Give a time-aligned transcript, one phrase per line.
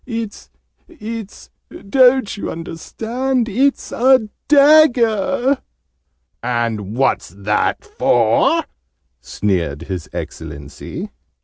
[0.07, 0.49] "It's
[0.87, 3.47] it's don't you understand?
[3.47, 5.59] It's a DAGGER!"
[6.41, 8.63] "And what's that for?"
[9.19, 11.11] sneered His Excellency.